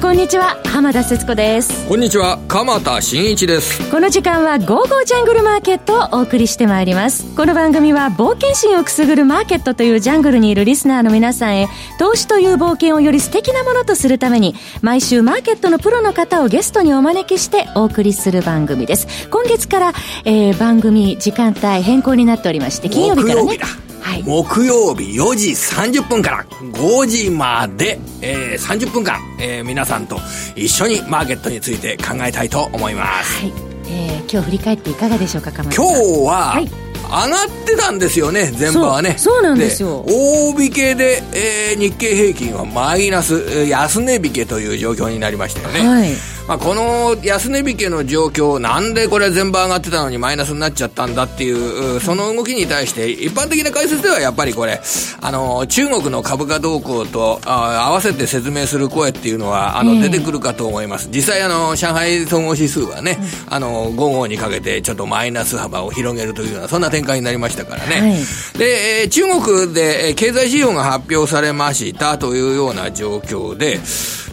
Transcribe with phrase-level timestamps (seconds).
[0.00, 0.58] んこんにちは。
[0.64, 1.86] 浜田節子です。
[1.86, 2.38] こんにちは。
[2.48, 3.90] 鎌田新一です。
[3.90, 7.26] この時間は「ゴーゴージャングルマーケット」をお送りしてまいります。
[7.36, 11.68] この番組は冒険心をくすぐるマーケットというジャングルにいるリスナーの皆さんへ
[11.98, 19.28] 投資という冒険をより素敵なものとするために毎週マーケットのプロの方をゲストにお招きしてお送りする番組です。
[19.28, 19.92] 今月から、
[20.24, 23.58] えー、番組時間帯変更になっておりまして金曜日からね
[24.00, 30.18] はい、木曜日4時30分から5時まで、えー、30分間、えー、皆さんと
[30.56, 33.42] 一緒にマーケットについて考えたいと思います。
[33.42, 33.52] はい。
[33.92, 39.16] えー、今日振り返っていかがでしょうか、今日は、はい上がってたんですよね、全場はね。
[39.18, 40.04] そうなんですよ。
[40.06, 45.88] 大引けで、えー、日経平均はマイナス、安値引けという状況になりましたよね。
[45.88, 46.10] はい。
[46.50, 54.80] まあ、この安値引けの状況、なんでこれ全部上がってたのにマイナスになっちゃったんだっていう、その動きに対して、一般的な解説ではやっぱりこれ、
[55.20, 61.08] あの、中国の株価動向とあ合わせて説明する声っていうのは、あの、出てくるかと思います。
[61.12, 68.00] 実際あの、上海総合指数はね、あの、午後にかけてちょっとマイナス幅を広げるというような、そんな展開になりましたからね。
[68.00, 73.78] はい、で、中国で経済指標が発表されましたというような状況で、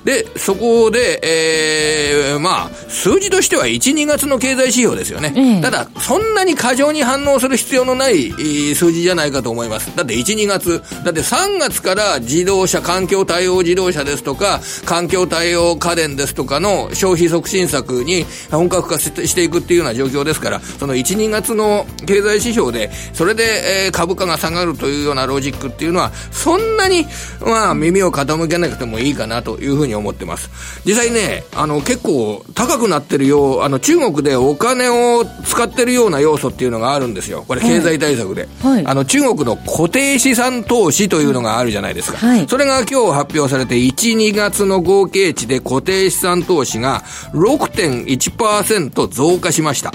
[0.07, 5.33] で、そこで、えー、まあ、数字としては1、2月の経済指標ですよね。
[5.35, 8.31] えただ、そんなに過剰に反応する必要のない
[8.73, 9.93] 数字じゃないかと思います。
[9.97, 27.05] だって1、2月、だって3月から自動車、環境対応自動車ですとか、環境対応家電ですとかの消費促進策に本格化していくっていうような状況ですから、その1、2月の経済指標で、それで、えー、株価が下がるというようなロジックっていうのは、そんなに、
[27.41, 30.49] まあ、耳を傾けなくてもいいかなというふうに思ってます。
[30.85, 37.43] 実際ね、あの、結構高くなってるよう、あの、中国でお金を使ってるような要素っていうのがあるんですよ。
[37.47, 38.47] これ経済対策で。
[38.61, 42.17] はい、あの、中国の固定資産投資というのがあるじゃないですか。
[42.17, 49.93] はい、それが今日発表されて、1、2月の合計値で固定資産投資が6.1%増加しました。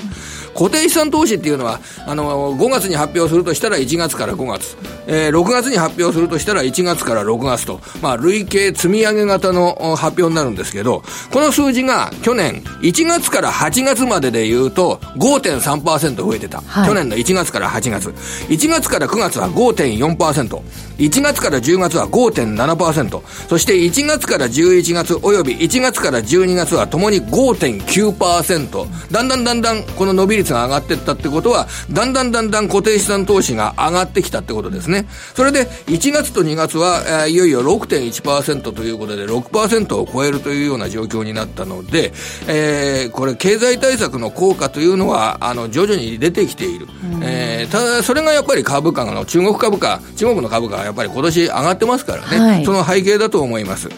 [0.55, 4.77] 固定資産投資っていうのは、あの、5月に発表するとしたら1月から5月、
[5.07, 16.89] えー、6月に発表するとしたら1月から6月と、まあ、累計積み上げ型の発表になるんですけど、この数字が去年1月から8月までで言うと5.3%増えてた、はい。
[16.89, 18.09] 去年の1月から8月。
[18.49, 20.63] 1月から9月は5.4%。
[21.03, 23.23] 1月から10月は5.7%。
[23.49, 29.13] そして1月から11月および1月から12月はともに5.9%。
[29.13, 35.07] だんだんだんだんこの伸び率が上がっていったってことは、だんだんだんだん固定資産投資が上がってきたってことですね。
[35.35, 42.13] それで1月と2月は、えー、いよいよ6.1%ということで6%を超えるというような状況になったので、
[42.47, 46.87] えー、これ経済対策の効果というのは、あの、徐々に出てきている。
[47.23, 53.89] えー、ただ、それがやっぱり株価の、中国株価、中国の株価はやっぱり今年上がってますからね、はい、その背景だと思います。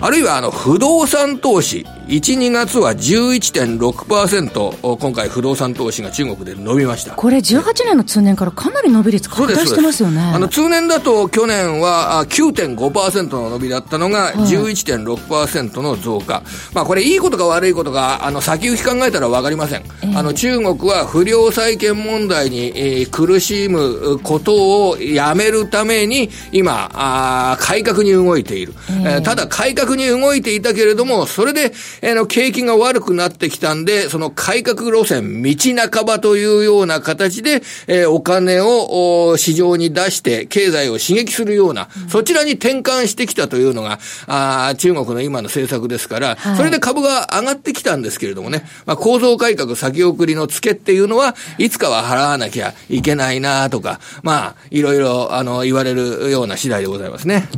[0.00, 7.14] あるいは、あの、不動産投資、1、2月は11.6%、今回不動産投資が中国で伸びました。
[7.14, 10.20] これ18年の通年からかなり伸び率拡大してますよね。
[10.20, 16.34] あの、通年だと去年は9.5%の伸びだったのが11.6%の増加。
[16.34, 16.44] はい、
[16.74, 19.84] まあこれいいことか悪いことか、あの、先行き考えたらわかりません。
[20.02, 28.74] えー、あの、中国は不良債権問題に、えー、苦しむことをやめるために、今、あ改革に動いている。
[29.04, 35.54] えー、ただ改革に動いていたけれども、それで、えー、の景気が悪くなってきたんで、その改革路線、道
[35.90, 51.70] 半ばというような形で、えー、お金を市場に出して、経済を刺激するような、うん、そちらに転換してきたというのが、あ中国の今の政策ですから、はい、それで株が上がってきたんですけれどもね、まあ、構造改革先送りの付けっていうのは、い。
[51.70, 57.48] つかは払わなきゃいけないなとか、まあ、いろいろ、あの、言われるような次第でございますね。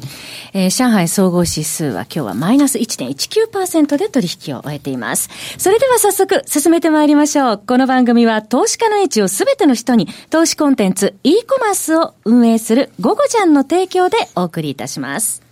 [0.54, 5.28] えー、上海総合指数は今日はマイナス1.19%で取引を終えています。
[5.58, 7.62] それでは早速進めてまいりましょう。
[7.64, 15.42] この番組は投資家の位置をすべての人に投資コンテンツ e コマースを運営するゴゴジャンの提供でお送りいたします。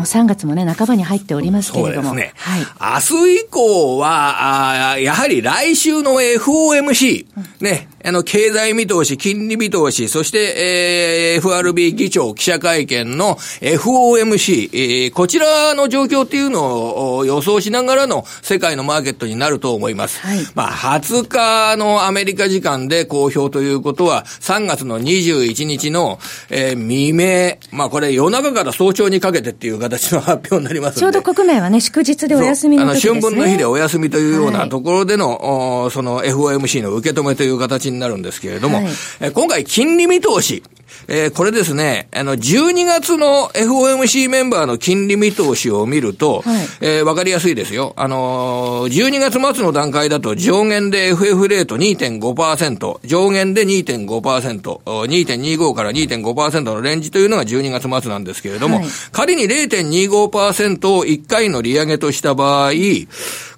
[0.00, 2.08] もう3月もね、半ばに入っておりますけれども。
[2.08, 2.32] そうですね。
[2.34, 3.10] はい。
[3.12, 7.26] 明日以降は、あやはり来週の FOMC、
[7.60, 20.20] ね、あの、経済見通し、金利見通し、そして、えー、FRB 議長記者会見の FOMC、えー、こちらの状況っていうのを予想しながらの世界のマーケットになると思います。
[20.20, 26.18] はい、まあ、20日のアメリカ時間で公表ということは、3月の21日の、
[26.48, 33.12] えー、未明、まあ、これ夜中から早朝にかけてっていう形の発表になりますちょうど国名はね、祝日でお休みの時ですね。
[33.12, 38.86] あの、春分の日でお休みというようなところでの、はい、その FOMC の受け止めという形になるんですけれども、はい、
[39.20, 40.62] え今回金利見通し、
[41.08, 47.94] えー、これですね、あの、12月の FOMC メンバーの金利見通しを見ると、はい、えー、わかりやすいですよ。
[47.96, 62.72] あのー、12月末の段階だと上限で FF レート2.5%、上限で2.5%、2.25から2.5%のレンジというのが12月末なんですけれども、はい、仮に0.25%を1回の利上げとした場合、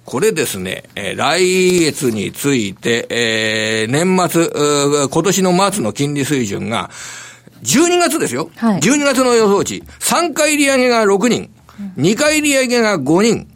[0.05, 6.89] これですね、えー、来月について、えー、年末、今年の末の金利水準が、
[7.63, 8.49] 12月ですよ。
[8.57, 9.83] はい、12月の予想値。
[9.99, 11.49] 3回利上げが6人、
[11.97, 13.47] 2回利上げが5人、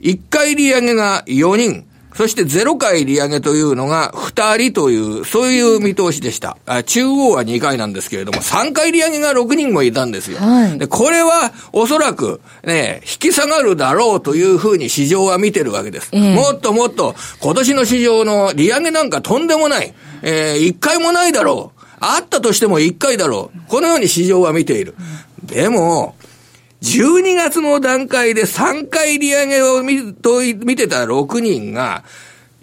[0.00, 1.86] 1回利上げが4人、
[2.20, 6.58] そして0回利上げというのが2人という、そういう見通しでした。
[6.84, 10.36] 中央は2回なんですけれども、3回利上げが6人もいたんですよ。
[10.36, 16.10] はい、でこれはおそらくね、引き下がるだろうというふうに市場は見てるわけです。
[16.12, 19.94] えー、もっともっと今年の市場の利上げなんかとんでもない。
[20.20, 21.80] えー、1回もないだろう。
[22.00, 23.60] あったとしても1回だろう。
[23.66, 24.94] このように市場は見ている。
[25.42, 26.16] でも、
[26.82, 32.04] 12月の段階で3回利上げを見と見てた6人が、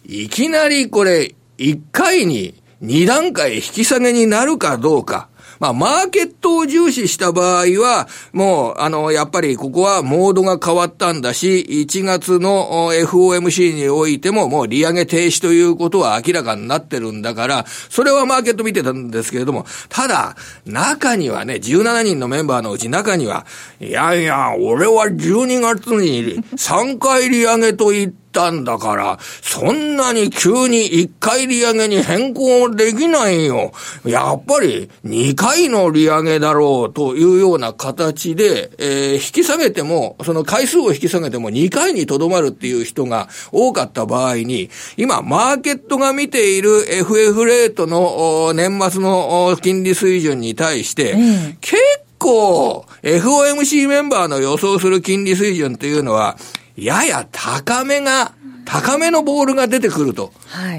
[0.05, 5.29] いきなりこれ、1回に2段階引き下げになるかどうか。
[5.59, 23.45] まあ、マーケットを重視した場合は、もう、あの、やっぱりここはモードが変わったんだし、1月の FOMC においてももう利上げ停止ということは明らかになってるんだから、それはマーケット見てたんですけれども、ただ、中にはね、17人のメンバーのうち中には、
[23.79, 33.71] いやいや、俺は12月に3回利上げと言って、たんだから、そんなに急に1回利上げに変更できないよ。
[34.05, 51.15] やっぱり2回の利上げだろうというような形で、えー、引き下げても、その回数を引き下げても2回にとどまるっていう人が多かった場合に、今、マーケットが見ている FF レートの年末の金利水準に対して、
[51.59, 51.81] 結
[52.19, 56.37] 構、FOMC メンバーの予想する金利水準というのは、
[56.77, 58.33] やや高めが、
[58.63, 60.31] 高めのボールが出てくると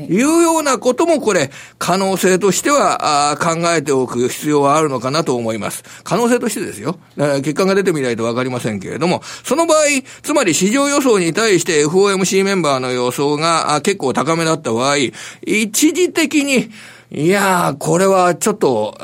[0.09, 5.83] いうようなこともこれ、可能性としてはあ考えておく必要はあるのかなと思います。
[6.05, 6.99] 可能性としてですよ。
[7.17, 9.79] 結果が出てみないとわかりませんけれども、その場合、
[10.23, 14.97] つまり市場予想に対して FOMC メンバーの予想が結構高めだった場合、
[15.45, 16.71] 一時的に
[17.11, 18.95] いやー、これはちょっと、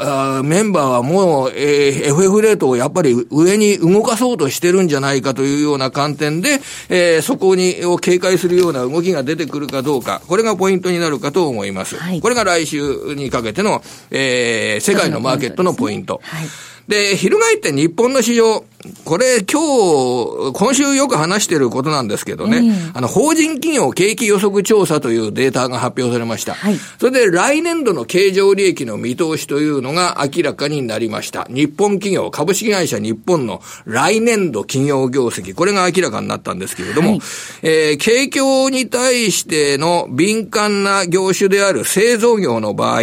[0.45, 6.61] メンバーはもう、えー、FF レートをやっぱり上に動かそうとしてるんじゃないかというような観点で、
[6.91, 11.97] えー、そこに、を警戒するような動きが出てくるかどうか、これがポイントになるかと思います。
[11.97, 16.21] はい、これが来週にかけての、えー、世界のマーケットのポイント。
[16.23, 16.47] はい
[16.89, 18.65] で、翻って日本の市場、
[19.05, 22.63] これ今日、今週よく話していることなんですけどね、
[22.95, 26.55] あの、法人企業景気予測調査というデータが発表されました。
[26.55, 31.45] はい、それで来年度の経常利益の見通しというのが明らかになりました。
[31.49, 37.21] 日本企業、株式会社日本の来年度企業業績、これが明らかになったんですけれども、はい、
[37.63, 43.01] えー、景況に対しての敏感な業種である製造業の場合、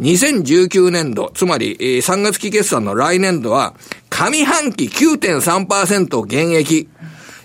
[0.00, 3.74] 2019年度、つまり、えー、3月期決算の来年度は、
[4.10, 6.88] 上半期9.3%減益。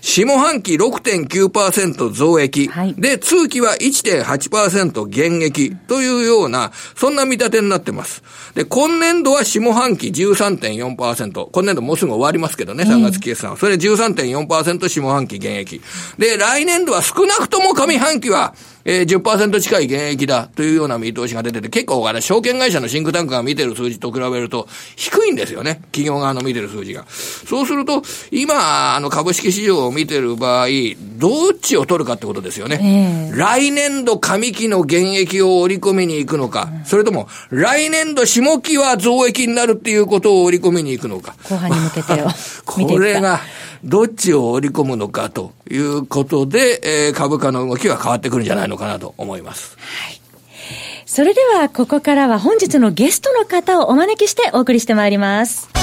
[0.04, 2.68] 下半期6.9%増益。
[2.68, 8.22] はい、で、通期は1.8%減益というような、そんな見立てになってます。
[8.54, 11.48] で、今年度は下半期13.4%。
[11.50, 13.56] 今年度もうすぐ終わりますけどね、3月決算は。
[13.56, 15.80] それ13.4%下半期減益。
[16.18, 18.54] で、来年度は少なくとも上半期は
[18.84, 25.80] えー、10%近い減益だというような見通しが出てて、結構あれ、証券会社のシンクタンクが見てる数字と比べると、低いんですよね。
[25.92, 27.06] 企業側の見てる数字が。
[27.08, 30.66] そうすると、今、あの、株式市場を見てる場合、
[31.16, 33.30] どっちを取るかってことですよね。
[33.30, 41.34] えー、来年度上期の減益を織り込みに行くのか、それとも、来年度下期は増益になるっていうことを織り込みに行くのか。
[41.48, 42.28] 後半に向けてよ。
[42.66, 43.40] これが、
[43.84, 49.76] どっちを織り込むのかということで、えー、株価の動きは変わってくるんじゃないのかなと思います。
[49.78, 50.20] はい。
[51.06, 55.73] それでは、ここからは本日のゲストの方をお招きしてお送りしてまいります。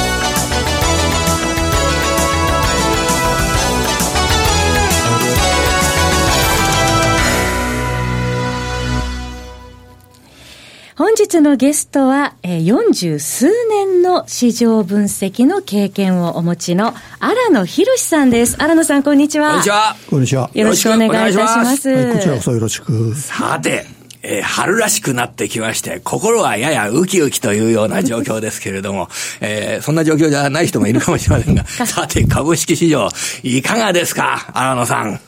[11.02, 18.62] 本日のゲストは、えー、40数年の市場分析の経験をお持ちの荒野博さんです。
[18.62, 19.50] 荒野さん、こんにちは。
[19.50, 19.96] こんにちは。
[20.12, 20.52] こんにちは。
[20.54, 21.90] よろしくお願いいたします。
[21.90, 23.16] はい、こちらこそよろしく。
[23.16, 23.88] さて、
[24.22, 29.10] えー、春らしくなってきまして、心はややウキウキというような状況ですけれども、
[29.42, 33.10] えー、そんな状況じゃない人もいるかもしれませんが、 さて、株式市場、
[33.42, 35.20] いかがですか、荒野さん。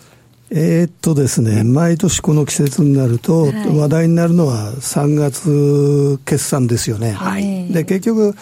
[0.56, 7.14] えー、っとですね、毎年この季節になると、話題になるのは3月決算ですよね。
[7.14, 8.36] はい、で、結局、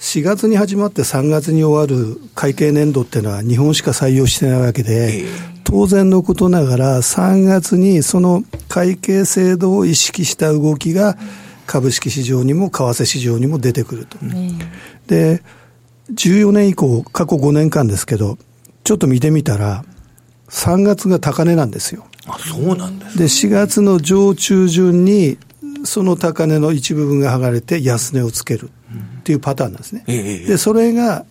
[0.00, 5.26] 4月に始まって3月に終わる会計年度っていうのは日本しか採用してないわけで、
[5.64, 11.18] 当然のことながら3月にその会計制度を意識した動きが
[11.66, 14.16] 株式市場にも為替市場にも出てくると。
[15.08, 15.42] で、
[16.14, 18.38] 14年以降、過去5年間ですけど、
[18.82, 19.84] ちょっと見てみたら、
[20.50, 22.06] 3月が高値なんですよ。
[22.26, 25.38] あ、そうなんです、で、4月の上中旬に、
[25.84, 28.70] その高値の一部分が剥がれて安値をつける
[29.20, 30.04] っていうパターンなんですね。
[30.06, 31.24] で、それが、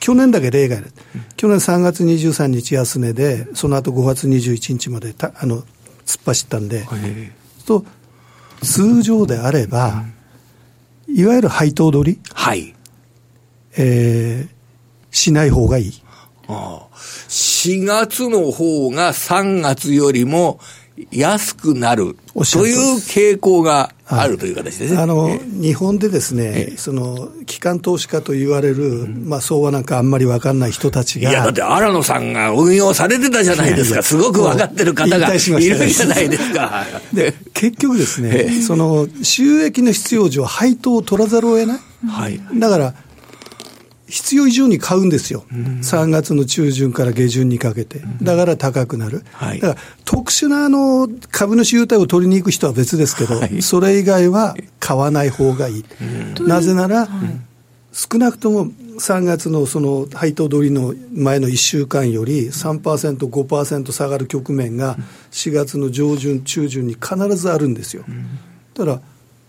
[0.00, 0.90] 去年だけ例外で、
[1.36, 5.62] 去年3月23日安値で、その後5月21日までたあの
[6.06, 6.86] 突っ走ったんで、
[7.66, 7.84] と
[8.62, 10.04] 通常であれば、
[11.08, 12.74] いわゆる配当取り、はい。
[13.76, 16.02] えー、しない方がいい。
[16.48, 16.96] ああ
[17.28, 20.58] 4月の方が3月よりも
[21.12, 25.00] 安くなるという傾向があるという形ですね。
[25.00, 31.30] あの、日本でですね、その、機関投資家と言われる、まあ、相場なんかあんまり分かんない人たちが。
[31.30, 34.02] いや、だって荒野さんが運用されてたじゃないですか。
[34.02, 36.86] すごく分かってる方がいるじゃないですか。
[37.12, 41.78] で、結局ですね、その、収益の必要上、配当を取らざるを得ない。
[42.08, 42.40] はい。
[42.54, 42.94] だから、
[44.08, 55.84] 必要以上に買うんですよ、うん、3月の中旬から下旬にかけて、だから高くなる、はい、だから特殊なあの株主優待を取りに行く人は別ですけど、はい、それ以外は買わない方がいい、
[56.38, 57.08] うん、なぜなら、
[57.92, 64.96] 少なくとも3月のその配当取りの前の1週間より3%、5%下がる局面が
[65.32, 68.04] 4月の上旬、中旬に必ずあるんですよ。
[68.74, 69.00] だから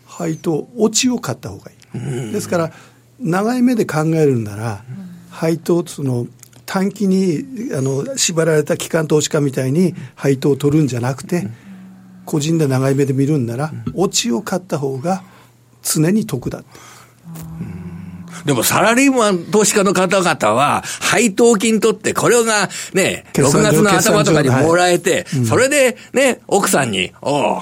[0.06, 2.32] 配当、落ちを買った方がいい。
[2.32, 2.74] ですから
[3.20, 4.84] 長い目で考えるなら、
[5.30, 6.28] 配当その
[6.66, 7.44] 短期に
[7.76, 11.48] あの縛られた機関投資家みたいに配当を取るんじゃなくて、
[12.26, 15.24] 個人で長い目で見るんなら、オチを買った方が
[15.82, 16.64] 常に得だ
[18.46, 27.62] でもサラリーマン投資家の方々は、配当金取って、これがね、6月の頭とかにもらえて、それでね、奥さんに、おう、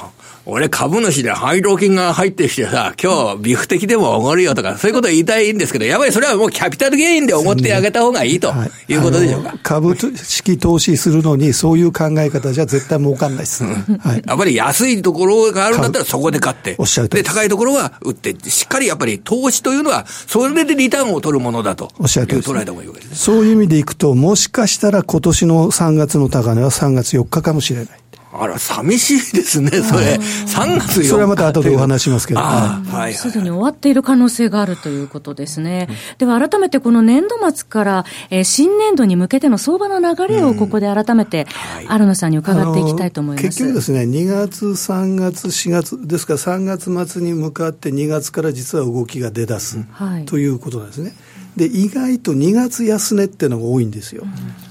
[0.49, 8.53] 俺株主で配当金が入ってきてさ、今日ビフ的でもおごるよとか、そういうこと言いたいんですけど、やっぱりそれはもうキャピタルゲインでおごってあげた方がいいと
[8.87, 9.59] いうことでしょうか？
[9.61, 13.65] 株式投資するのに、そういう考え方じゃ絶対儲かんないです。
[13.65, 13.73] は
[14.15, 21.91] い、やっぱり安いところがあるんだったらそこで買って、おっしゃるで、高いところは売って、しっかりやっぱり投資というのは、それでリターンを取るものだと。
[21.99, 23.15] おっしゃると捉えた方がいいわけですね。
[23.17, 27.99] そういう意味でいくと、もしかしたら今年の3月の高値は3月4日かもしれない。
[28.39, 30.15] あら、寂しいですね、それ。
[30.15, 32.41] 3月それはまた後でお話しますけど。
[33.13, 35.87] すでに終わっている可能性があるということですね。
[36.17, 41.47] では改めてこの年度末から、えー、新年度に向けての相場の流れをここで改めて、
[41.87, 43.47] 新野さんに伺っていきたいと思います。
[43.47, 51.15] 結局ですね、2月、3月、4月、ですから3月末に向かって2月から実は動きが出だす、はい、ということなんですね。
[51.57, 54.23] で、意外と2月安値っていうのが多いんですよ。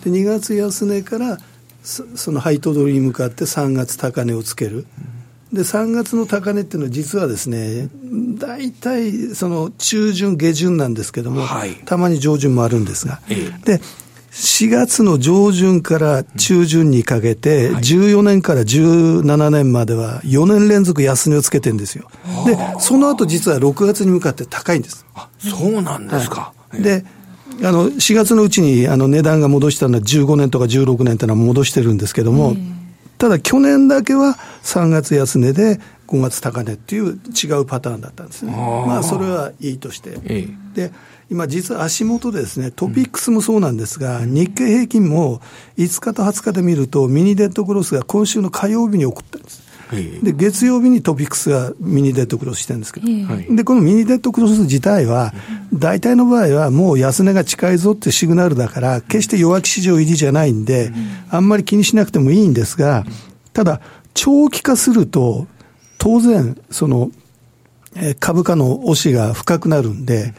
[0.04, 1.38] で、2月安値から
[1.86, 4.86] その配当取りに向かって3月高値をつける。
[5.52, 7.88] で3月の高値っていうのは実はですね
[8.36, 13.80] 大体その中旬下旬なんですけども、はい、たまに上旬もあるんですが、ええ、で
[14.32, 22.10] 4月の上旬から中旬にかけて、14年から17年までは4年連続安値をつけてるんですよ。
[22.44, 25.06] で、その後実は6月に向かって高いんです。
[25.14, 26.52] あ、そうなんですか。
[26.68, 27.06] はい、で、
[27.62, 32.54] あの4月のうちにあの値段が戻したのは15年とか16年というのは戻してるんですけども、
[33.18, 38.52] ただ去年だけは3月安値で5月高値っていう違うパターンだったんですね。
[38.52, 40.18] まあそれはいいとして。
[40.74, 40.92] で
[41.28, 45.40] 今実は足元でですね、トピックスもそうなんですが、日経平均も
[45.76, 49.65] 5日と20日で見るとミニデッドクロスが今週の火曜日に起こったんです。
[50.22, 53.06] で月曜日にトピックスがミニデッドクロスしてるんですけど、
[53.54, 55.32] でこのミニデッドクロス自体は、
[55.72, 60.92] 大体の場合はもう安値が近いぞってシグナルだから、決して弱気市場入りじゃないんで、
[61.30, 63.04] あんまり気にしなくてもいいんですが、
[63.52, 63.80] ただ、
[64.14, 65.46] 長期化すると、
[65.98, 67.10] 当然、その、
[68.20, 70.34] 株価の押しが深くなるんで、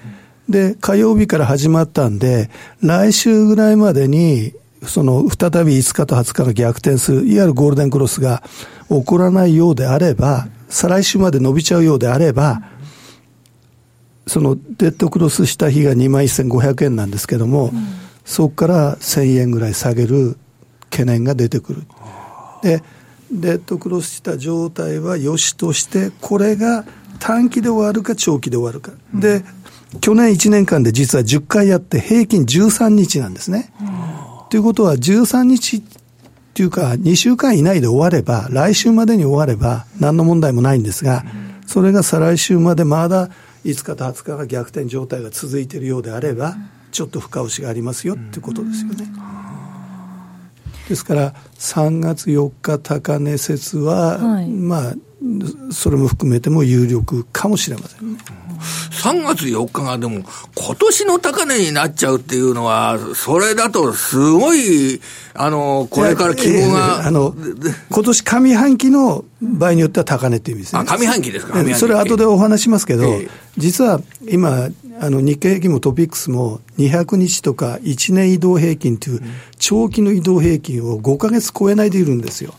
[0.50, 2.50] で、火曜日から始まったんで、
[2.82, 4.54] 来週ぐらいまでに、
[4.84, 8.44] その、再び5日と20日が逆転する、いわゆるゴールデンクロスが
[8.90, 12.62] 起こらないようであれば、再来週まで伸びちゃうようであれば、
[14.28, 17.72] そのデッドクロスした日が2万1500円なんですけども、うん、
[18.26, 20.38] そこから1000円ぐらい下げる
[20.90, 21.84] 懸念が出てくる。
[22.62, 22.84] で、
[23.32, 26.86] デッドクロスした状態は良しとして、これが
[27.20, 28.92] 短期で終わるか長期で終わるか。
[29.14, 29.44] うん、で、
[30.02, 33.72] 去年1年間で実は10回やって平均13日なんですね。
[34.50, 35.82] ということは13日っ
[36.58, 41.24] っていうか、2週間以内で終われば、来週までに終われば、何の問題もないんですが、
[41.68, 43.30] それが再来週までまだ
[43.64, 46.56] 5日と20日が逆転状態が続いているようであれば、
[46.92, 49.08] ちょっと深押しがありますよっていうことですよね。
[50.90, 54.94] ですから、3月4日高値説は、はい、まあ、
[55.72, 58.20] それも含めても有力かもしれませんね。
[58.92, 60.24] 3月4日がでも、
[60.56, 65.02] 今年の高値になっちゃうっていうのは、それだとすごい、
[65.34, 67.08] あの、これから希望が。
[67.08, 67.36] あの、
[67.90, 70.82] 今年上半期の場合によっては高値っていう意味ですね。
[70.88, 71.76] あ、上半期ですか？
[71.76, 79.22] それは後でお話しますけど、えー、実は今、あの日経平均もトピックスも200日とか1年移動平均という
[79.60, 82.56] 長期の移動平均を5か月超えないでいるんですよ。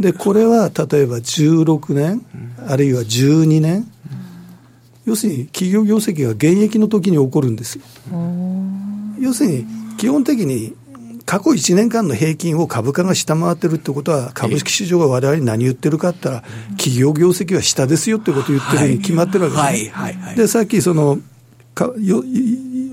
[0.00, 2.26] で、これは例えば16年、
[2.66, 3.86] あるいは12年、
[5.06, 7.84] 要するに企業業績が現役の時に起こるんですよ。
[9.20, 10.74] 要するに基本的に
[11.30, 21.20] 過去1年間の平均を株価が下回ってるってことは、株式市場がわれわれに何言ってるかって言ったら、企業業績は下ですよってことを言ってるに決まってるわけです、ね、で、さっきその
[21.72, 22.24] かよ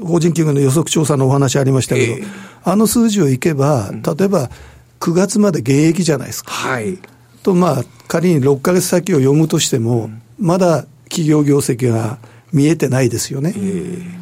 [0.04, 2.28] 法人金融の予測調査のお話ありましたけど、えー、
[2.64, 4.52] あの数字をいけば、例えば
[5.00, 6.52] 9月まで現役じゃないですか。
[6.52, 7.00] はい、
[7.42, 12.20] と、まあ、仮に6か月先を読むとしても、まだ企業業績が
[12.54, 13.56] 見えてないですよね。
[13.56, 13.60] え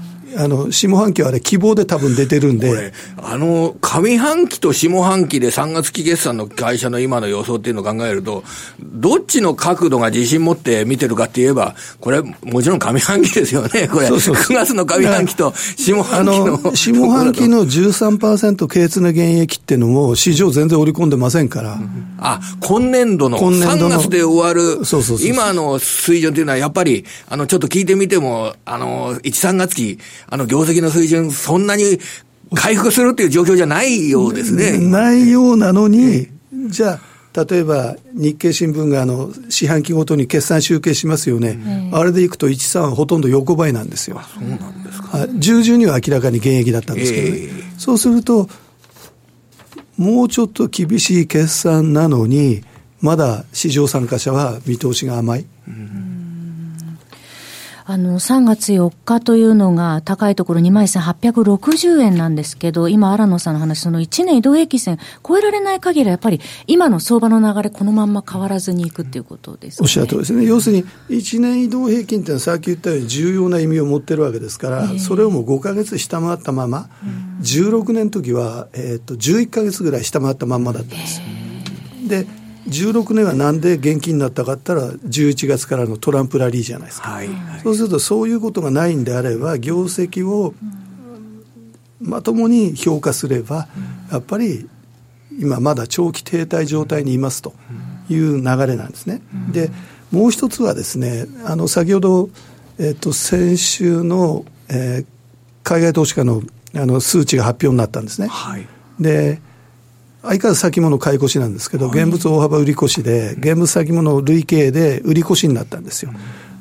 [0.02, 0.05] ー
[0.38, 2.94] あの、下半期はあれ希望で多分出てるんで。
[3.18, 8.44] あの、上半期と下半期で3月期決算の会社の今の予想っていうのを考えると、
[8.82, 14.08] どっちの角度が自信持って見てるかって言えば、これ、もちろん上半期ですよね、これ。
[14.08, 16.58] そうそう9月の上半期と下半期の。
[16.76, 21.78] 下半期の13%経越の減益っていうのも、市場全然織り込んでませんから。
[22.20, 32.00] あ、今年度の3月で終わる、そうそうそう今の水準っていうのは、やっぱり、あの、ちょっと聞いてみても、あの、1、3月期、あの、業績の水準、そんなに
[32.54, 34.78] 回復するっていう状況じゃないようですね。
[34.78, 36.28] ないようなのに、
[36.68, 37.00] じゃ
[37.34, 44.22] あ、例えば日経新聞があの四半期ごとに決算集計しますよね、あれでいくと13はほとんど横ばいなんですよ。
[44.34, 45.18] そうなんですか。
[45.18, 47.38] 10、12には明らかに現役だったんですけどね。
[47.38, 48.48] えー、そうすると、
[49.98, 52.64] もうちょっと厳しい決算なのに、
[53.02, 55.46] まだ市場参加者は見通しが甘い。
[55.68, 56.15] うん
[57.88, 70.46] あの、3月4日というのが高いところ21,860円なんですけど、今、荒野さんの話、その1年移動平均線超えられない限りはやっぱり今の相場の流れ、このまんま変わらずにいくっていうことです、ね、おっしゃるとりですね。
[70.46, 81.22] 要するに、1年移動平均っていうのはさっき言ったように重要な意味を持ってるわけですから、えー、それをもう5か月下回ったまま、うん、16年の時は、えっ、ー、と、11か月ぐらい下回ったまんまだったんです。
[81.22, 87.30] えー、で16年はなんで現金になったかったら、11月からのトランプラリーじゃないですか、はい
[87.64, 90.54] そうすると、そういうことがないんであれば、業績を
[92.02, 93.68] まともに評価すれば、
[94.12, 94.68] やっぱり
[95.40, 97.54] 今、まだ長期停滞状態にいますと
[98.10, 99.22] いう流れなんですね。
[99.52, 99.72] で
[100.12, 102.30] もう一つはですね、あの先ほど、
[102.80, 105.06] えっと、先週の、えー、
[105.64, 106.42] 海外投資家の
[106.76, 108.28] あの数値が発表になったんですね。
[108.28, 108.68] はい、
[109.00, 109.42] で
[110.26, 116.12] 相変わらず先物買い越しなんですけど、現物大幅売り越しで、現物先物累計で売り越しになったんですよ。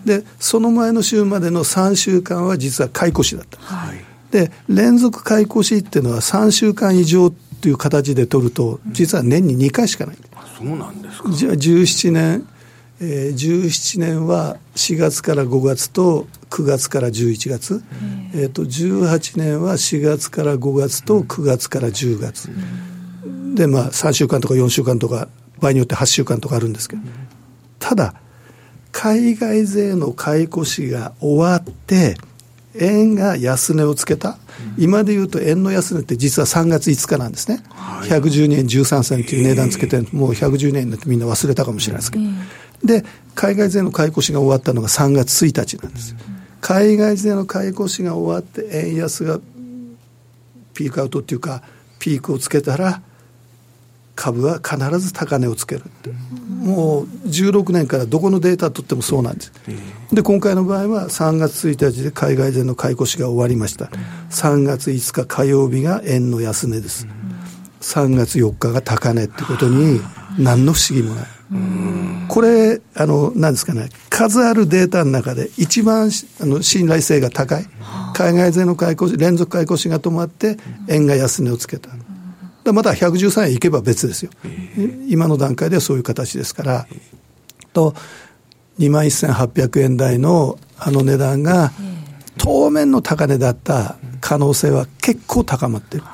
[0.05, 3.73] で、その前の週までの3週間は実は買い越しだったんです。
[3.73, 10.17] はい、で、連続買い越しっていうのは3週間以上っていう形で取ると、実は年に2回しかない。
[10.59, 11.31] そうなんですか。
[11.31, 12.47] じゃあ17年、
[13.01, 17.83] えー、17年は4月から5月と9月から11月、
[18.35, 22.51] えー、と18年は4月から5月と9月から10月。
[23.55, 25.29] で、まあ、3週間とか4週間とか、
[25.61, 27.03] 場合によって8週間とかあるんですけど、
[27.79, 28.15] ただ、
[28.93, 32.17] 海外税の買い越しが終わって、
[32.77, 34.39] 円が安値をつけた、
[34.79, 42.25] 今でいうと円の安値って実は3月5日なんですね、はい、112円13銭という値段つけて、もう112円になってみんな忘れたかもしれないですけど、
[42.85, 46.15] で、海外税の買い越しが終わったのが3月1日なんです。
[46.61, 49.41] 海外税の買い越しが終わって、円安が
[50.73, 51.63] ピークアウトっていうか、
[51.99, 53.03] ピークをつけたら、
[54.15, 55.83] 株は必ず高値をつける
[56.65, 59.53] もう16年からどこのデータ取ってもそうなんです。
[60.13, 63.91] で、今回の場合は3月1日で海外税の買い越しが終わりました。
[64.31, 67.07] 3月5日火曜日が円の安値です。
[67.83, 70.01] 3月4日が高値ってことに
[70.39, 71.27] 何の不思議もない。
[72.29, 77.67] これ、あの、なんですかね、数あるデータの中で一番あの信頼性が高い。
[78.15, 80.57] 海外税の買い越し、連続買い越しが止まって
[80.89, 81.91] 円が安値をつけた。
[82.73, 84.31] まだ113円いけば別ですよ、
[85.09, 86.87] 今の段階ではそういう形ですから、
[87.73, 87.95] と
[88.79, 91.73] 2万1800円台のあの値段が、
[92.39, 96.05] 当面の高値だった可能性は結構高まってる。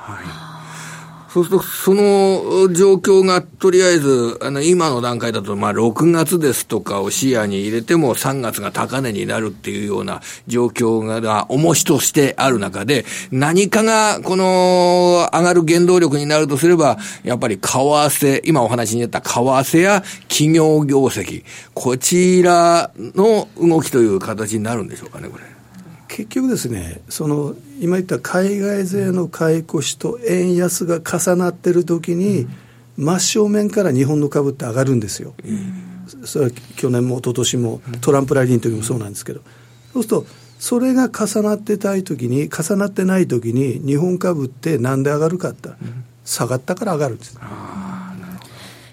[1.33, 25.50] そうすると、その状況がとりあえず、あの、今の段階だと、まあ、6月ですとかを視野に入れても、3月が高値になるっていうような状況が、重しとしてある中で、何かが、この、上がる原動力になるとすれば、やっぱり為替、今お話に出た為替や企業業績、こちらの動きという形になるんでしょうかね、これ。
[26.21, 32.47] 結局ですね、その今言った海外税の買い越しと円安が重なってる時に、
[32.99, 35.35] 真正面から日本の株って上がるんですよ。
[36.25, 39.41] それは去年も一昨年もトランプラリーの時もそうなんですけど、
[39.95, 40.27] そうすると、
[40.59, 45.71] それが重なってたい時に、重なってない時に、日本株ってなんで上がるかって、
[46.27, 47.39] 下がったから上がるんです。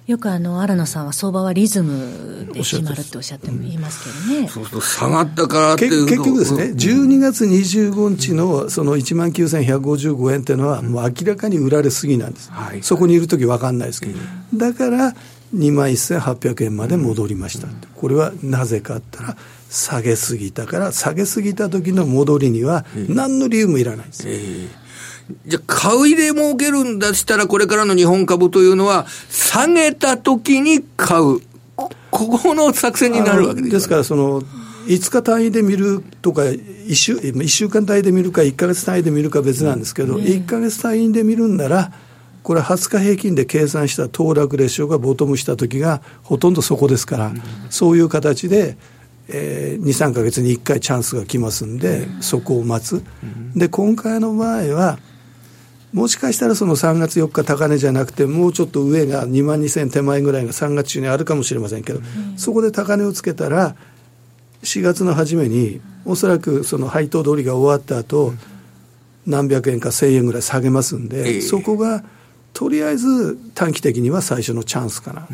[0.08, 4.48] よくあの、新野さんは相場はリズムで決まるっておっしゃっても言いますけどね。
[4.48, 12.50] そうすると下がったからっていう結局ですね、12月25日のその1万9155円っていうのは、もう明らかに売られすぎなんです。
[12.54, 14.17] はい、そこにいるとき分かんないですけど。
[14.54, 15.13] だから、
[15.54, 17.67] 2万1800円まで戻りました。
[17.96, 19.38] これはなぜかったら、
[19.70, 24.24] 下げすぎたから、下げすぎた時の戻りには、何の理由もいらないです。
[24.26, 24.87] えー
[25.46, 31.42] じゃあ、買う入れ儲けるんだしたら、これからの日本株というのは、下げた時に買う。
[31.76, 31.90] こ
[32.40, 34.42] この作戦になるわけですですから、その、
[34.88, 41.92] 5日単位で見るとか1週、1週間単位で見るか、1か月単位で見るか別なんですけど、うん、1か月単位で見るんなら、
[42.42, 48.78] これ、20日平均で計算した騰落レシオがボトムした時がほとんどそこですから、うん、そういう形で、
[49.28, 53.04] えー、2、3か月に1回チャンスが来ますんで、うん、そこを待つ。
[53.54, 55.00] で、今回の場合は、
[55.93, 62.02] もしかしたらその3月4日高値じゃなくて、もうちょっと上が2万2000手前ぐらいが3月中にあるかもしれませんけど、
[62.36, 63.76] そこで高値をつけたら、
[64.63, 68.34] 4月の初めに、おそらくその配当通りが終わった後、
[69.26, 72.04] 何百円か1000円ぐらい下げますんで、そこが
[72.54, 75.28] とりあえず短期的には最初のチャンスかな。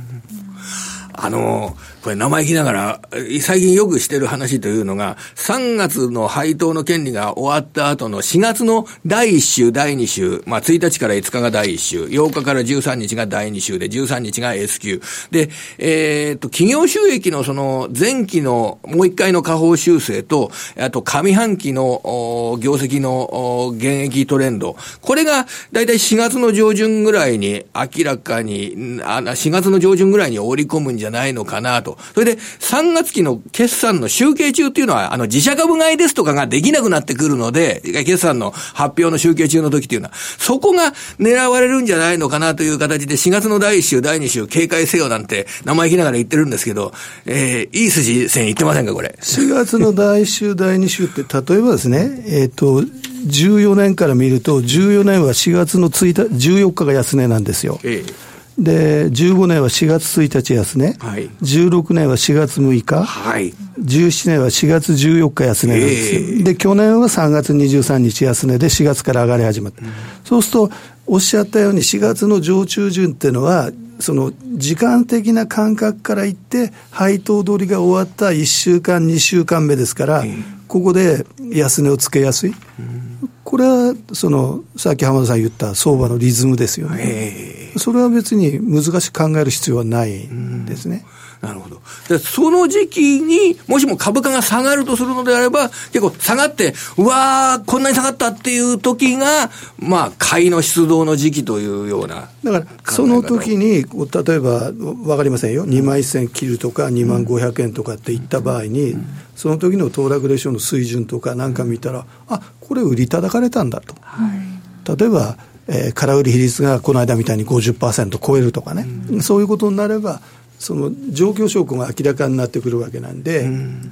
[1.16, 3.02] あの、これ生意気ながら、
[3.42, 31.98] 最近よくしてる話というのが、3月の配当の権利が終わった後の4月の第1週、第2週、まあ1日から5日が第1週、8日から13日が第2週で、13日が S q で、えっ、と、企業収益のその前期のもう一回の下方修正と、あと上半期の業績の現役トレンド、これがだいたい4月の上旬ぐらいに明らかに、あ4月の上旬ぐらいに織り込むんじゃないのかなと。
[32.14, 46.94] それで、3月期の決算の集計中っていうのは、あの、自社株買いですとかができなくなってくるので、決算の発表の集計中の時っていうのは、そこが狙われるんじゃないのかなという形で、4月の第1週、第2週、警戒せよなんて、生意気ながら言ってるんですけど、
[47.26, 57.80] えー、いい筋線言ってませんか、これ？4月の第1週、第2週って、例えばですね、えっ、ー、と、14年から見ると、14年は4月の1日、14日が安値なんですよ。
[57.84, 69.84] ええで、15年は4月1日安値、はい、16年は4月6日、はい、17年は4月14日安値なんです、えー、で、去年は3月23日安値で4月から上がり始まった。
[69.84, 69.92] うん、
[70.24, 70.72] そうすると、
[71.08, 82.56] おっしゃったように4月の上中旬っていうのは、その時間的な感覚から言って、配当取りが終わった1週間、2週間目ですから、えー、ここで安値をつけやすい。
[82.80, 91.06] うんこれはそのさっき浜田さん言った相場のリズムですよね、それは別に難しく考える必要はないんですね。
[91.44, 91.82] なるほど。
[92.08, 102.30] で、その時期に、もしも株価が下がるとするのであれば、結構下がって、うわー、こんなに下がったっていう時が、まあ、買いの出動の時期というような。
[102.46, 104.72] だから、その時に、例えば、
[105.06, 105.68] わかりませんよ。
[105.68, 108.96] 2万1000切るとか、2万500円とかっていった場合に、
[109.44, 113.94] その時の騰落レーションの水準とかなんか見たら、あこれ売り叩かれたんだと。
[114.00, 120.22] はい、例えば、えー、空売り比率がこの間みたいに50%超えるとかね、うん、そういうことになれば、
[120.60, 123.92] その状況証拠が明らかになってくるわけなんで、うん、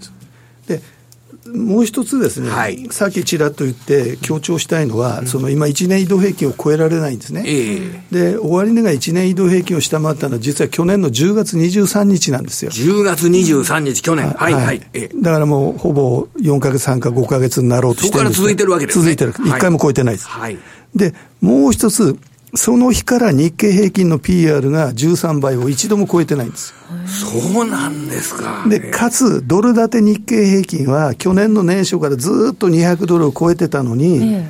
[0.67, 0.81] で
[1.47, 12.71] もう一つですね、はい、さっきちらっと言って強調したいのは、うん、その今、1年移動平均を超えられないんですね、えー、で終値が1年移動平均を下回ったのは、実は去年の10月23日なんですよ。
[12.71, 14.81] 10月23日、去年、はい、はい、
[15.15, 20.27] だからもうほぼ4か月、3か5か月になろうとしてるんですそこから続いてるわけです、ね、続いてる、1回も超えてないです。
[20.27, 20.57] はい、
[20.95, 22.17] でもう一つ
[22.53, 26.73] その日から日経平均の PR が13倍を一度も超えてないんです
[27.07, 28.65] そうなんですか。
[28.67, 34.43] で、かつ、ドル建て日経平均は去年の年初からずっと200ドルを超えてたのに、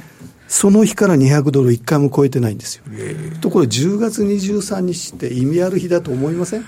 [0.48, 2.84] その日から200ドル1回も超えてないんですよ。
[3.40, 6.64] ところ10月23日って意味ある日だと思いません？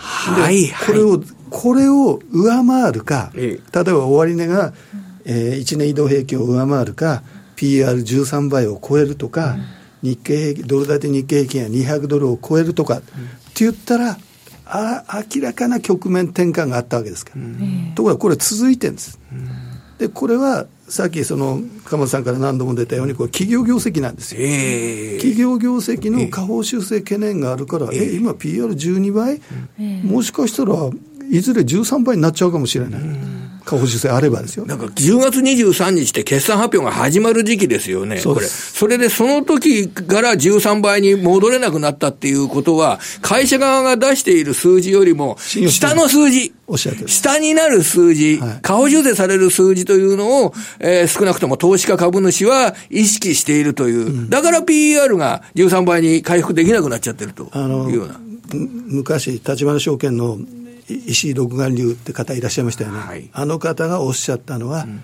[0.00, 4.72] はい、これを、これを上回るか、例えば終値が、
[5.24, 7.22] えー、1年移動平均を上回るか、
[7.56, 9.56] PR13 倍を超えるとか、
[10.02, 13.10] 日経平均、ドル建て日経平均が200ドルを超えるとかって
[13.56, 14.18] 言ったら、
[14.70, 17.42] あ明らかな局面転換があったわけですから、
[17.94, 19.18] ところがこれ続いてるんです。
[19.98, 29.40] でこれはさっきその鎌田さんから何度も出たように、これ、企業業績なんですよ、えー、企業業績の下方修正懸念があるから、えー、え今、PR12 倍、
[29.78, 30.74] えー、もしかしたら
[31.30, 33.38] いずれ13倍になっちゃうかもしれない。
[33.68, 34.64] 下方修正あればですよ。
[34.64, 38.16] なんか10月23日って決算発表が始まる時期ですよね。
[38.18, 38.46] そこれ。
[38.46, 54.06] それでその時から13倍に戻れなくなったっていうことは、会社側が出している数字よりも、下の数字、おっしゃる下になる数字、はい、下方修正される数字というのを、えー、少なくとも投資家株主は意識しているという。
[54.06, 58.18] うん、だから PER が13倍に回復できなくなっちゃってるというような。
[58.50, 60.38] 昔、立花証券の
[60.88, 65.02] 石井六眼流って方いらっしゃいましたよね、はい、あの方がおっしゃったのは、うん、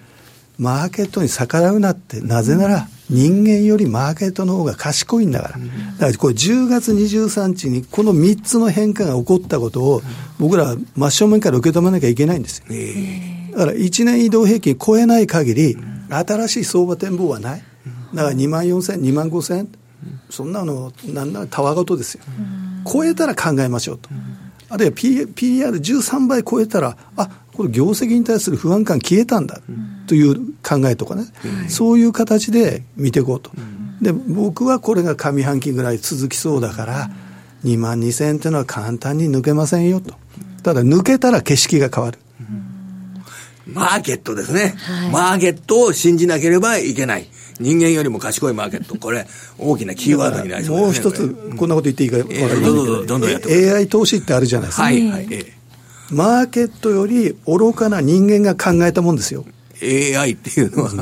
[0.58, 5.68] マーケットに逆らうなって、なぜなら人間よりマーケットの方が賢いんだから、うん、
[5.98, 10.02] だからこれ10月23日にこの3つの変化が起こったことを、
[10.38, 12.66] 僕らは真正面から受け止めなきゃいけないんですよ。
[13.52, 15.76] だから1年移動平均超えない限り、
[16.08, 17.62] 新しい相場展望はない。
[18.14, 19.68] だから2万4000、2万5000、
[20.30, 22.24] そんなの、なんならたわごとですよ。
[22.90, 24.08] 超えたら考えましょうと。
[24.74, 29.60] あるいは PR13 倍超えたら、あこれ、業績に対する不安感消えたんだ
[30.08, 31.26] という考えとかね、
[31.62, 37.10] うん、そういう形で見ていこうと、うん、で僕はこれが上半期ぐらい続きそうだから、
[37.62, 40.14] 2万2000円というのは簡単に抜けませんよと、
[40.64, 42.18] ただ抜けたら景色が変わる。
[43.66, 47.28] マーケットですね、はい、マーケットを信じなければいけない。
[47.60, 49.26] 人間よりも賢いマーケット、これ、
[49.58, 51.04] 大きなキーワードになりそうですね。
[51.04, 54.82] もう一つ、こんなこと言っていいか分からないけど、どんどんやって AI 投資ってあるじゃないですか。
[54.84, 55.28] はい、はい。
[56.10, 59.44] マーケットより愚かな人間が考えたもんですよ。
[59.82, 60.92] AI っていうのは、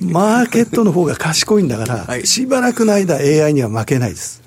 [0.00, 4.42] マーケットの方が賢いんだから、はい、しばらくの間 AI には負けないです。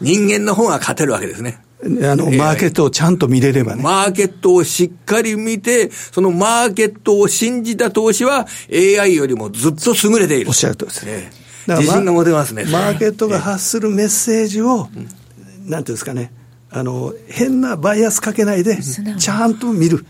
[0.00, 1.58] 人間の方が勝てるわけですね。
[1.84, 3.82] あの、マーケットをちゃんと見れればね。
[3.82, 10.48] マーケットをしっかり見て、そのマーケットを信じた投資は AI よりもずっと優れている。
[10.48, 11.30] おっしゃるとですね。
[11.66, 12.64] 自信が持てますね。
[12.64, 14.88] マーケットが発するメッセージを、
[15.66, 16.32] なんていうんですかね、
[16.70, 18.78] あの、変なバイアスかけないで、
[19.18, 20.04] ちゃんと見る。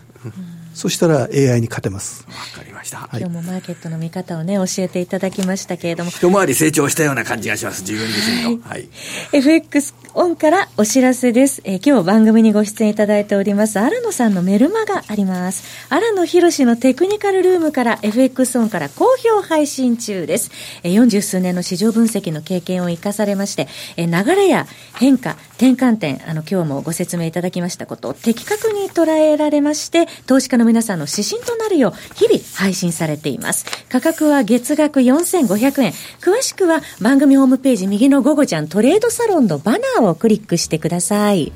[0.73, 2.25] そしたら AI に勝てます。
[2.27, 3.09] わかりました。
[3.11, 6.11] 今日もマーケットの見方をね、教えていただきましたけれども。
[6.11, 8.63] 一回り成長したような感じがします、自分自身の。
[8.63, 8.87] はい。
[9.33, 11.61] FX オンからお知らせです。
[11.65, 15.65] えー、今日番組にご出演いただいております、荒野さんのメルマがあります。
[15.89, 20.51] 荒野博のテクニカルルームから FX オンから好評配信中です。
[20.83, 23.67] えー、40数年の市場分析の経験を生かされまして、
[23.97, 33.65] えー、流れや変化、転換点、あの、今日もご説明いただきましたことを的確に捉えられまして、投資家の皆さんの指針となるよう、日々配信されています。
[33.89, 35.93] 価格は月額4500円。
[36.21, 41.51] 詳しくは番組ホームページ右の午後ちゃんトレードサロンのバナーをクリックしてください。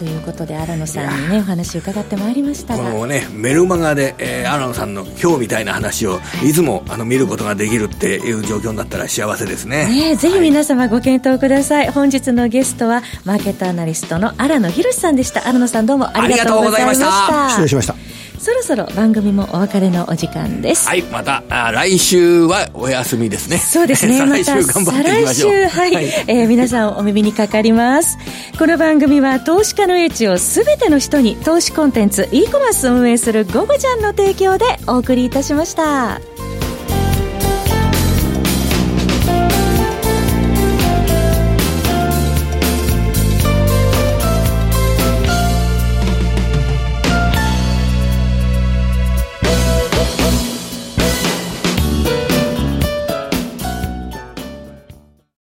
[0.00, 6.54] ということで新野さんにねお話伺ってまいりましたこのねメルマガで、えー、新野さんの今日みたいな話をい。
[6.54, 9.86] つもあの見ることができるっていう状況になったら幸せですね。
[9.88, 15.46] ねぜひ皆様ご検討ください、はい、本日のゲストはマーケットアナリストの新野博さんでした。
[15.46, 17.50] 新野さんどうもありがとうございました。
[17.50, 18.09] 失礼しました
[18.40, 20.88] そろそろ番組もお別れのお時間です。
[20.88, 23.58] はいまたあ来週はお休みですね。
[23.58, 24.16] そうですね。
[24.16, 25.52] 再来週頑張っていきましょう。
[25.52, 28.16] 再来週はい、はい、えー、皆さんお耳にかかります。
[28.58, 36.29] この番組は投資家の英知をすべての人に投資コンテンツ e コマース運営する「ゴゴちゃん」の提供でお送りいたしました。